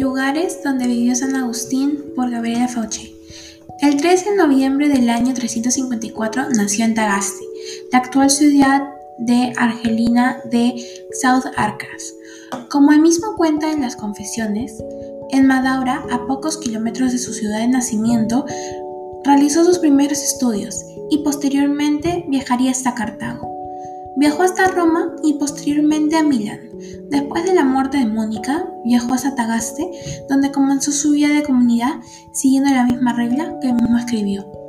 [0.00, 3.12] Lugares donde vivió San Agustín por Gabriela Fauché.
[3.82, 7.44] El 13 de noviembre del año 354 nació en Tagaste,
[7.92, 10.82] la actual ciudad de Argelina de
[11.20, 12.14] South Arcas.
[12.70, 14.82] Como él mismo cuenta en las confesiones,
[15.30, 18.46] en Madaura, a pocos kilómetros de su ciudad de nacimiento,
[19.24, 23.52] realizó sus primeros estudios y posteriormente viajaría hasta Cartago.
[24.16, 26.60] Viajó hasta Roma y posteriormente a Milán.
[27.12, 29.86] Después de la muerte de Mónica, viajó hasta Tagaste,
[30.30, 32.00] donde comenzó su vida de comunidad
[32.32, 34.61] siguiendo la misma regla que mismo escribió.